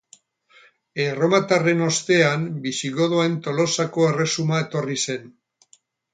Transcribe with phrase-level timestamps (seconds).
[1.03, 5.31] Erromatarren ostean bisigodoen Tolosako erresuma etorri zen.